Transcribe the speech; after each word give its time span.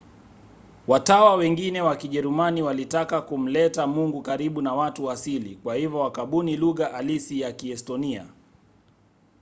watawa 0.87 1.35
wengine 1.35 1.81
wa 1.81 1.95
kijerumani 1.95 2.61
walitaka 2.61 3.21
kumleta 3.21 3.87
mungu 3.87 4.21
karibu 4.21 4.61
na 4.61 4.73
watu 4.73 5.11
asili 5.11 5.55
kwa 5.55 5.75
hivyo 5.75 5.99
wakabuni 5.99 6.57
lugha 6.57 6.89
halisi 6.89 7.41
ya 7.41 7.51
kiestonia 7.51 8.25